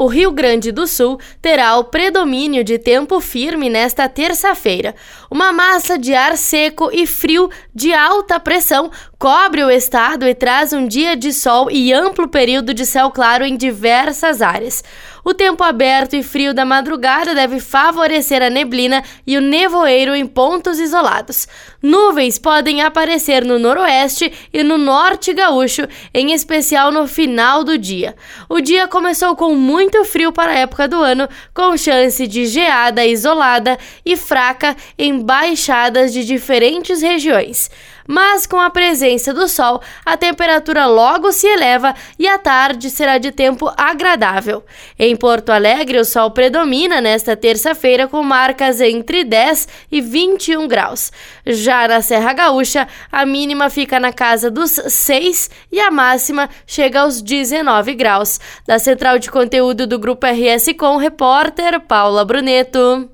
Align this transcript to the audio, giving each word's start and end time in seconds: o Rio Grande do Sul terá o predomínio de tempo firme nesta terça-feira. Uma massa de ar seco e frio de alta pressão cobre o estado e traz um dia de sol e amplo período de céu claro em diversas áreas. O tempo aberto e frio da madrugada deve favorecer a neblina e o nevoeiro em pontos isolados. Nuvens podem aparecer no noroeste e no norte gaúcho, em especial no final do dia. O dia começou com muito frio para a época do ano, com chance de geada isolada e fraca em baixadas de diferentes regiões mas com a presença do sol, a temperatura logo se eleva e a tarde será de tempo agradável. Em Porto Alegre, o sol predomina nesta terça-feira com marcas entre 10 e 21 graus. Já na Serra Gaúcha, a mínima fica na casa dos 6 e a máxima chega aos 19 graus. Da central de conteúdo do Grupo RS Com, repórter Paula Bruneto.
o 0.00 0.06
Rio 0.06 0.32
Grande 0.32 0.72
do 0.72 0.86
Sul 0.86 1.20
terá 1.42 1.76
o 1.76 1.84
predomínio 1.84 2.64
de 2.64 2.78
tempo 2.78 3.20
firme 3.20 3.68
nesta 3.68 4.08
terça-feira. 4.08 4.94
Uma 5.30 5.52
massa 5.52 5.98
de 5.98 6.14
ar 6.14 6.38
seco 6.38 6.88
e 6.90 7.06
frio 7.06 7.50
de 7.74 7.92
alta 7.92 8.40
pressão 8.40 8.90
cobre 9.18 9.62
o 9.62 9.68
estado 9.68 10.26
e 10.26 10.34
traz 10.34 10.72
um 10.72 10.86
dia 10.86 11.14
de 11.14 11.34
sol 11.34 11.70
e 11.70 11.92
amplo 11.92 12.26
período 12.28 12.72
de 12.72 12.86
céu 12.86 13.10
claro 13.10 13.44
em 13.44 13.58
diversas 13.58 14.40
áreas. 14.40 14.82
O 15.24 15.34
tempo 15.34 15.62
aberto 15.62 16.14
e 16.16 16.22
frio 16.22 16.54
da 16.54 16.64
madrugada 16.64 17.34
deve 17.34 17.60
favorecer 17.60 18.42
a 18.42 18.50
neblina 18.50 19.02
e 19.26 19.36
o 19.36 19.40
nevoeiro 19.40 20.14
em 20.14 20.26
pontos 20.26 20.78
isolados. 20.78 21.46
Nuvens 21.82 22.38
podem 22.38 22.82
aparecer 22.82 23.44
no 23.44 23.58
noroeste 23.58 24.32
e 24.52 24.62
no 24.62 24.78
norte 24.78 25.32
gaúcho, 25.32 25.86
em 26.12 26.32
especial 26.32 26.90
no 26.90 27.06
final 27.06 27.64
do 27.64 27.76
dia. 27.76 28.16
O 28.48 28.60
dia 28.60 28.88
começou 28.88 29.36
com 29.36 29.54
muito 29.54 30.04
frio 30.04 30.32
para 30.32 30.52
a 30.52 30.58
época 30.58 30.88
do 30.88 30.96
ano, 30.96 31.28
com 31.54 31.76
chance 31.76 32.26
de 32.26 32.46
geada 32.46 33.04
isolada 33.04 33.78
e 34.04 34.16
fraca 34.16 34.76
em 34.98 35.20
baixadas 35.20 36.12
de 36.12 36.24
diferentes 36.24 37.02
regiões 37.02 37.70
mas 38.10 38.44
com 38.44 38.58
a 38.58 38.68
presença 38.70 39.32
do 39.32 39.46
sol, 39.46 39.80
a 40.04 40.16
temperatura 40.16 40.84
logo 40.86 41.30
se 41.30 41.46
eleva 41.46 41.94
e 42.18 42.26
a 42.26 42.38
tarde 42.38 42.90
será 42.90 43.18
de 43.18 43.30
tempo 43.30 43.72
agradável. 43.76 44.64
Em 44.98 45.09
Porto 45.16 45.50
Alegre, 45.50 45.98
o 45.98 46.04
sol 46.04 46.30
predomina 46.30 47.00
nesta 47.00 47.36
terça-feira 47.36 48.06
com 48.06 48.22
marcas 48.22 48.80
entre 48.80 49.24
10 49.24 49.68
e 49.90 50.00
21 50.00 50.68
graus. 50.68 51.12
Já 51.44 51.88
na 51.88 52.00
Serra 52.00 52.32
Gaúcha, 52.32 52.86
a 53.10 53.26
mínima 53.26 53.68
fica 53.68 53.98
na 53.98 54.12
casa 54.12 54.50
dos 54.50 54.70
6 54.70 55.50
e 55.72 55.80
a 55.80 55.90
máxima 55.90 56.48
chega 56.66 57.00
aos 57.00 57.20
19 57.20 57.94
graus. 57.94 58.38
Da 58.66 58.78
central 58.78 59.18
de 59.18 59.30
conteúdo 59.30 59.86
do 59.86 59.98
Grupo 59.98 60.26
RS 60.26 60.72
Com, 60.78 60.96
repórter 60.96 61.80
Paula 61.80 62.24
Bruneto. 62.24 63.10